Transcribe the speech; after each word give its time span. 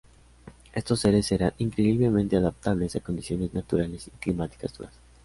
Estos 0.73 0.99
seres 0.99 1.31
eran 1.31 1.53
increíblemente 1.59 2.35
adaptables 2.35 2.95
a 2.95 3.01
condiciones 3.01 3.53
naturales 3.53 4.07
y 4.07 4.09
climáticas 4.09 4.73
duras. 4.75 4.95